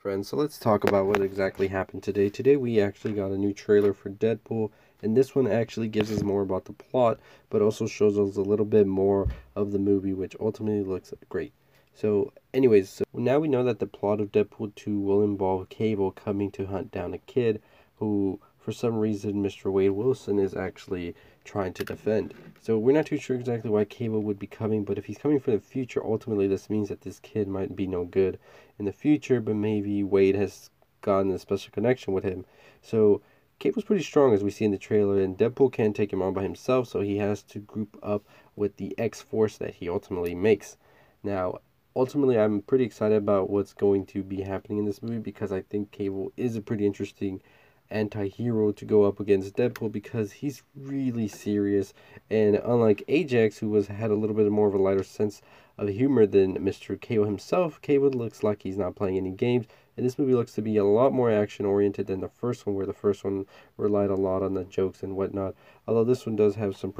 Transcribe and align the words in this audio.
Friends, 0.00 0.28
so 0.28 0.38
let's 0.38 0.56
talk 0.56 0.84
about 0.84 1.04
what 1.04 1.20
exactly 1.20 1.68
happened 1.68 2.02
today. 2.02 2.30
Today 2.30 2.56
we 2.56 2.80
actually 2.80 3.12
got 3.12 3.32
a 3.32 3.36
new 3.36 3.52
trailer 3.52 3.92
for 3.92 4.08
Deadpool, 4.08 4.70
and 5.02 5.14
this 5.14 5.34
one 5.34 5.46
actually 5.46 5.88
gives 5.88 6.10
us 6.10 6.22
more 6.22 6.40
about 6.40 6.64
the 6.64 6.72
plot, 6.72 7.20
but 7.50 7.60
also 7.60 7.86
shows 7.86 8.18
us 8.18 8.36
a 8.36 8.40
little 8.40 8.64
bit 8.64 8.86
more 8.86 9.28
of 9.54 9.72
the 9.72 9.78
movie, 9.78 10.14
which 10.14 10.34
ultimately 10.40 10.82
looks 10.82 11.12
great. 11.28 11.52
So, 11.92 12.32
anyways, 12.54 12.88
so 12.88 13.04
now 13.12 13.40
we 13.40 13.48
know 13.48 13.62
that 13.62 13.78
the 13.78 13.86
plot 13.86 14.22
of 14.22 14.32
Deadpool 14.32 14.74
2 14.74 14.98
will 14.98 15.22
involve 15.22 15.68
Cable 15.68 16.12
coming 16.12 16.50
to 16.52 16.64
hunt 16.64 16.90
down 16.90 17.12
a 17.12 17.18
kid 17.18 17.60
who 17.96 18.40
for 18.60 18.72
some 18.72 18.98
reason 18.98 19.42
Mr. 19.42 19.72
Wade 19.72 19.90
Wilson 19.90 20.38
is 20.38 20.54
actually 20.54 21.14
trying 21.44 21.72
to 21.72 21.84
defend. 21.84 22.34
So 22.60 22.78
we're 22.78 22.92
not 22.92 23.06
too 23.06 23.16
sure 23.16 23.36
exactly 23.36 23.70
why 23.70 23.84
Cable 23.86 24.22
would 24.22 24.38
be 24.38 24.46
coming, 24.46 24.84
but 24.84 24.98
if 24.98 25.06
he's 25.06 25.18
coming 25.18 25.40
for 25.40 25.50
the 25.50 25.58
future, 25.58 26.04
ultimately 26.04 26.46
this 26.46 26.68
means 26.68 26.90
that 26.90 27.00
this 27.00 27.18
kid 27.20 27.48
might 27.48 27.74
be 27.74 27.86
no 27.86 28.04
good 28.04 28.38
in 28.78 28.84
the 28.84 28.92
future, 28.92 29.40
but 29.40 29.56
maybe 29.56 30.04
Wade 30.04 30.36
has 30.36 30.70
gotten 31.00 31.30
a 31.32 31.38
special 31.38 31.72
connection 31.72 32.12
with 32.12 32.24
him. 32.24 32.44
So 32.82 33.22
Cable's 33.58 33.84
pretty 33.84 34.02
strong 34.02 34.32
as 34.32 34.42
we 34.42 34.50
see 34.50 34.64
in 34.64 34.70
the 34.70 34.78
trailer, 34.78 35.20
and 35.20 35.36
Deadpool 35.36 35.72
can't 35.72 35.96
take 35.96 36.12
him 36.12 36.22
on 36.22 36.32
by 36.32 36.42
himself, 36.42 36.88
so 36.88 37.00
he 37.00 37.18
has 37.18 37.42
to 37.44 37.58
group 37.58 37.98
up 38.02 38.24
with 38.56 38.76
the 38.76 38.98
X 38.98 39.20
Force 39.20 39.56
that 39.58 39.74
he 39.74 39.88
ultimately 39.88 40.34
makes. 40.34 40.76
Now, 41.22 41.58
ultimately, 41.94 42.38
I'm 42.38 42.62
pretty 42.62 42.84
excited 42.84 43.16
about 43.16 43.50
what's 43.50 43.74
going 43.74 44.06
to 44.06 44.22
be 44.22 44.42
happening 44.42 44.78
in 44.78 44.84
this 44.84 45.02
movie 45.02 45.18
because 45.18 45.52
I 45.52 45.60
think 45.60 45.90
Cable 45.90 46.32
is 46.36 46.56
a 46.56 46.62
pretty 46.62 46.86
interesting 46.86 47.42
anti-hero 47.90 48.72
to 48.72 48.84
go 48.84 49.04
up 49.04 49.20
against 49.20 49.56
Deadpool 49.56 49.92
because 49.92 50.32
he's 50.32 50.62
really 50.74 51.28
serious 51.28 51.92
and 52.30 52.56
unlike 52.56 53.02
Ajax 53.08 53.58
who 53.58 53.68
was 53.68 53.88
had 53.88 54.10
a 54.10 54.14
little 54.14 54.36
bit 54.36 54.50
more 54.50 54.68
of 54.68 54.74
a 54.74 54.78
lighter 54.78 55.02
sense 55.02 55.42
of 55.78 55.88
humor 55.88 56.26
than 56.26 56.58
Mr. 56.58 57.00
Cable 57.00 57.24
himself, 57.24 57.80
Cable 57.80 58.10
looks 58.10 58.42
like 58.42 58.62
he's 58.62 58.76
not 58.76 58.94
playing 58.94 59.16
any 59.16 59.30
games 59.30 59.66
and 59.96 60.06
this 60.06 60.18
movie 60.18 60.34
looks 60.34 60.52
to 60.52 60.62
be 60.62 60.76
a 60.76 60.84
lot 60.84 61.12
more 61.12 61.30
action 61.30 61.66
oriented 61.66 62.06
than 62.06 62.20
the 62.20 62.28
first 62.28 62.66
one 62.66 62.74
where 62.76 62.86
the 62.86 62.92
first 62.92 63.24
one 63.24 63.46
relied 63.76 64.10
a 64.10 64.14
lot 64.14 64.42
on 64.42 64.54
the 64.54 64.64
jokes 64.64 65.02
and 65.02 65.16
whatnot 65.16 65.54
although 65.86 66.04
this 66.04 66.26
one 66.26 66.36
does 66.36 66.54
have 66.54 66.76
some 66.76 66.92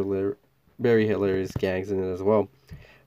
very 0.78 1.06
hilarious 1.06 1.52
gags 1.52 1.90
in 1.90 2.02
it 2.02 2.12
as 2.12 2.22
well. 2.22 2.48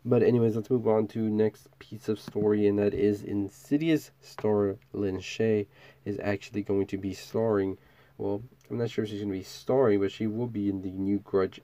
But 0.05 0.21
anyways, 0.21 0.57
let's 0.57 0.69
move 0.69 0.85
on 0.85 1.07
to 1.07 1.29
next 1.29 1.67
piece 1.79 2.09
of 2.09 2.19
story, 2.19 2.67
and 2.67 2.77
that 2.77 2.93
is 2.93 3.23
Insidious 3.23 4.11
star 4.19 4.75
Lin 4.91 5.19
Shaye 5.19 5.67
is 6.03 6.19
actually 6.21 6.61
going 6.61 6.87
to 6.87 6.97
be 6.97 7.13
starring. 7.13 7.77
Well, 8.17 8.43
I'm 8.69 8.77
not 8.77 8.89
sure 8.89 9.05
if 9.05 9.09
she's 9.09 9.21
going 9.21 9.31
to 9.31 9.37
be 9.37 9.43
starring, 9.43 10.01
but 10.01 10.11
she 10.11 10.27
will 10.27 10.47
be 10.47 10.67
in 10.67 10.81
the 10.81 10.91
new 10.91 11.19
Grudge 11.19 11.61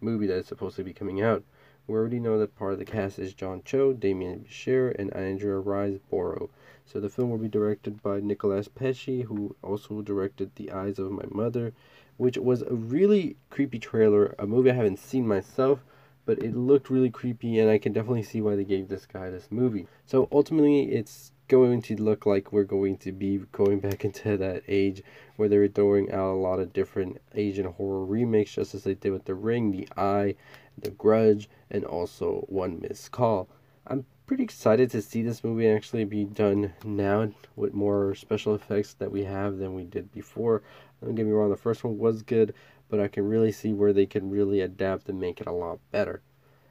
movie 0.00 0.28
that 0.28 0.36
is 0.36 0.46
supposed 0.46 0.76
to 0.76 0.84
be 0.84 0.92
coming 0.92 1.20
out. 1.20 1.42
We 1.88 1.96
already 1.96 2.20
know 2.20 2.38
that 2.38 2.54
part 2.54 2.74
of 2.74 2.78
the 2.78 2.84
cast 2.84 3.18
is 3.18 3.34
John 3.34 3.62
Cho, 3.64 3.92
Demián 3.92 4.46
Bichir, 4.46 4.94
and 4.96 5.12
Andrea 5.12 5.60
Riseborough. 5.60 6.48
So 6.86 7.00
the 7.00 7.08
film 7.08 7.30
will 7.30 7.38
be 7.38 7.48
directed 7.48 8.00
by 8.04 8.20
Nicolas 8.20 8.68
Pesce, 8.68 9.24
who 9.26 9.56
also 9.62 10.00
directed 10.00 10.54
The 10.54 10.70
Eyes 10.70 11.00
of 11.00 11.10
My 11.10 11.24
Mother, 11.28 11.72
which 12.18 12.38
was 12.38 12.62
a 12.62 12.72
really 12.72 13.36
creepy 13.50 13.80
trailer, 13.80 14.36
a 14.38 14.46
movie 14.46 14.70
I 14.70 14.74
haven't 14.74 15.00
seen 15.00 15.26
myself, 15.26 15.84
but 16.26 16.42
it 16.42 16.54
looked 16.56 16.90
really 16.90 17.10
creepy, 17.10 17.58
and 17.58 17.70
I 17.70 17.78
can 17.78 17.92
definitely 17.92 18.22
see 18.22 18.40
why 18.40 18.56
they 18.56 18.64
gave 18.64 18.88
this 18.88 19.06
guy 19.06 19.30
this 19.30 19.48
movie. 19.50 19.86
So 20.06 20.28
ultimately, 20.30 20.92
it's 20.92 21.32
going 21.48 21.82
to 21.82 21.96
look 21.96 22.26
like 22.26 22.52
we're 22.52 22.64
going 22.64 22.96
to 22.98 23.12
be 23.12 23.38
going 23.52 23.80
back 23.86 24.04
into 24.04 24.36
that 24.36 24.62
age 24.68 25.02
where 25.36 25.48
they 25.48 25.58
were 25.58 25.68
throwing 25.68 26.12
out 26.12 26.32
a 26.32 26.34
lot 26.34 26.60
of 26.60 26.72
different 26.72 27.20
Asian 27.34 27.66
horror 27.66 28.04
remakes, 28.04 28.54
just 28.54 28.74
as 28.74 28.84
they 28.84 28.94
did 28.94 29.12
with 29.12 29.24
The 29.24 29.34
Ring, 29.34 29.72
The 29.72 29.88
Eye, 29.96 30.36
The 30.78 30.90
Grudge, 30.90 31.48
and 31.70 31.84
also 31.84 32.44
One 32.48 32.80
Missed 32.80 33.10
Call. 33.10 33.48
I'm 33.86 34.04
pretty 34.30 34.44
excited 34.44 34.88
to 34.88 35.02
see 35.02 35.22
this 35.22 35.42
movie 35.42 35.66
actually 35.66 36.04
be 36.04 36.22
done 36.24 36.72
now 36.84 37.28
with 37.56 37.74
more 37.74 38.14
special 38.14 38.54
effects 38.54 38.94
that 38.94 39.10
we 39.10 39.24
have 39.24 39.58
than 39.58 39.74
we 39.74 39.82
did 39.82 40.12
before. 40.12 40.62
Don't 41.02 41.16
get 41.16 41.26
me 41.26 41.32
wrong, 41.32 41.50
the 41.50 41.56
first 41.56 41.82
one 41.82 41.98
was 41.98 42.22
good, 42.22 42.54
but 42.88 43.00
I 43.00 43.08
can 43.08 43.28
really 43.28 43.50
see 43.50 43.72
where 43.72 43.92
they 43.92 44.06
can 44.06 44.30
really 44.30 44.60
adapt 44.60 45.08
and 45.08 45.18
make 45.18 45.40
it 45.40 45.48
a 45.48 45.52
lot 45.52 45.80
better. 45.90 46.22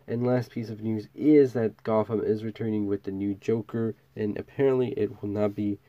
And 0.08 0.26
last 0.26 0.52
piece 0.52 0.70
of 0.70 0.82
news 0.82 1.10
is 1.14 1.52
that 1.52 1.84
Gotham 1.84 2.24
is 2.24 2.46
returning 2.46 2.88
with 2.88 3.04
the 3.04 3.12
new 3.12 3.36
Joker, 3.36 3.94
and 4.16 4.38
apparently 4.38 4.94
it 4.96 5.22
will 5.22 5.28
not 5.28 5.54
be 5.54 5.80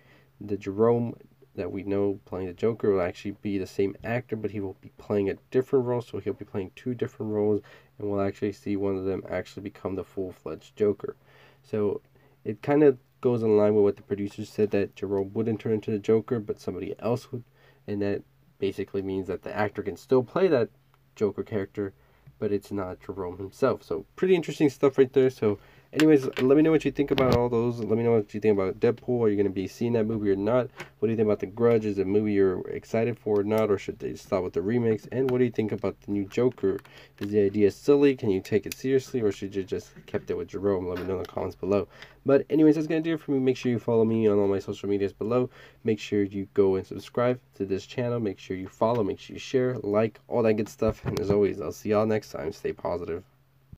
the 0.40 0.56
Jerome 0.56 1.14
that 1.54 1.70
we 1.70 1.84
know 1.84 2.18
playing 2.24 2.48
the 2.48 2.52
Joker 2.52 2.90
will 2.90 3.00
actually 3.00 3.36
be 3.42 3.58
the 3.58 3.66
same 3.68 3.94
actor, 4.02 4.34
but 4.34 4.50
he 4.50 4.58
will 4.58 4.76
be 4.80 4.90
playing 4.98 5.30
a 5.30 5.38
different 5.52 5.84
role, 5.84 6.02
so 6.02 6.18
he'll 6.18 6.32
be 6.32 6.44
playing 6.44 6.72
two 6.74 6.94
different 6.94 7.30
roles, 7.30 7.62
and 7.96 8.10
we'll 8.10 8.20
actually 8.20 8.50
see 8.50 8.74
one 8.74 8.96
of 8.96 9.04
them 9.04 9.22
actually 9.28 9.62
become 9.62 9.94
the 9.94 10.02
full-fledged 10.02 10.74
Joker. 10.74 11.14
So 11.62 12.00
it 12.44 12.62
kind 12.62 12.82
of 12.82 12.98
goes 13.20 13.42
in 13.42 13.56
line 13.56 13.74
with 13.74 13.84
what 13.84 13.96
the 13.96 14.02
producers 14.02 14.48
said 14.48 14.70
that 14.70 14.96
Jerome 14.96 15.32
wouldn't 15.34 15.60
turn 15.60 15.72
into 15.72 15.90
the 15.90 15.98
Joker, 15.98 16.40
but 16.40 16.60
somebody 16.60 16.94
else 16.98 17.30
would, 17.30 17.44
and 17.86 18.00
that 18.02 18.22
basically 18.58 19.02
means 19.02 19.26
that 19.26 19.42
the 19.42 19.54
actor 19.54 19.82
can 19.82 19.96
still 19.96 20.22
play 20.22 20.48
that 20.48 20.70
Joker 21.16 21.42
character, 21.42 21.92
but 22.38 22.52
it's 22.52 22.72
not 22.72 23.00
Jerome 23.00 23.38
himself. 23.38 23.82
So 23.82 24.06
pretty 24.16 24.34
interesting 24.34 24.70
stuff 24.70 24.96
right 24.96 25.12
there. 25.12 25.30
So 25.30 25.58
anyways, 25.92 26.26
let 26.40 26.56
me 26.56 26.62
know 26.62 26.70
what 26.70 26.84
you 26.84 26.90
think 26.90 27.10
about 27.10 27.36
all 27.36 27.48
those. 27.48 27.78
Let 27.78 27.98
me 27.98 28.04
know 28.04 28.12
what 28.12 28.32
you 28.34 28.40
think 28.40 28.58
about 28.58 28.80
Deadpool. 28.80 29.20
Are 29.20 29.28
you 29.28 29.36
going 29.36 29.46
to 29.46 29.52
be 29.52 29.66
seeing 29.66 29.92
that 29.94 30.04
movie 30.04 30.30
or 30.30 30.36
not? 30.36 30.68
What 30.98 31.06
do 31.06 31.10
you 31.10 31.16
think 31.16 31.26
about 31.26 31.40
The 31.40 31.46
Grudge? 31.46 31.84
Is 31.84 31.98
it 31.98 32.02
a 32.02 32.04
movie 32.04 32.32
you're 32.32 32.60
excited 32.68 33.18
for 33.18 33.40
or 33.40 33.44
not? 33.44 33.70
Or 33.70 33.78
should 33.78 33.98
they 33.98 34.14
stop 34.14 34.44
with 34.44 34.52
the 34.52 34.62
remakes? 34.62 35.06
And 35.12 35.30
what 35.30 35.38
do 35.38 35.44
you 35.44 35.50
think 35.50 35.72
about 35.72 36.00
the 36.02 36.12
new 36.12 36.24
Joker? 36.26 36.78
Is 37.18 37.30
the 37.30 37.40
idea 37.40 37.70
silly? 37.70 38.16
Can 38.16 38.30
you 38.30 38.40
take 38.40 38.66
it 38.66 38.74
seriously? 38.74 39.20
Or 39.20 39.32
should 39.32 39.54
you 39.54 39.62
just 39.62 39.90
kept 40.06 40.30
it 40.30 40.36
with 40.36 40.48
Jerome? 40.48 40.86
Let 40.86 40.98
me 40.98 41.04
know 41.04 41.16
in 41.16 41.22
the 41.22 41.28
comments 41.28 41.56
below. 41.56 41.88
But 42.26 42.44
anyways, 42.50 42.74
that's 42.74 42.86
going 42.86 43.02
to 43.02 43.08
do 43.08 43.14
it 43.14 43.20
for 43.20 43.32
me. 43.32 43.38
Make 43.38 43.56
sure 43.56 43.72
you 43.72 43.78
follow 43.78 44.04
me 44.04 44.28
on 44.28 44.38
all 44.38 44.48
my 44.48 44.58
social 44.58 44.88
medias 44.88 45.12
below. 45.12 45.50
Make 45.84 45.98
sure 45.98 46.22
you 46.22 46.46
go 46.54 46.76
and 46.76 46.86
subscribe 46.86 47.40
to 47.54 47.64
this 47.64 47.86
channel. 47.86 48.20
Make 48.20 48.38
sure 48.38 48.56
you 48.56 48.68
follow. 48.68 49.02
Make 49.02 49.18
sure 49.18 49.34
you 49.34 49.40
share, 49.40 49.78
like, 49.78 50.20
all 50.28 50.42
that 50.42 50.54
good 50.54 50.68
stuff. 50.68 51.04
And 51.04 51.18
as 51.18 51.30
always, 51.30 51.60
I'll 51.60 51.72
see 51.72 51.90
y'all 51.90 52.06
next 52.06 52.30
time. 52.30 52.52
Stay 52.52 52.72
positive. 52.72 53.24